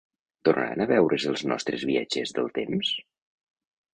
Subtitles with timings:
[0.47, 2.93] Tornaran a veure's els nostres viatgers del temps?